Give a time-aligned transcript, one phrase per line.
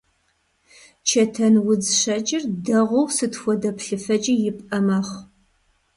[1.07, 5.21] Чэтэнудз щэкӀыр дэгъуэу сыт хуэдэ плъыфэкӀи ипӀэ мэхъу.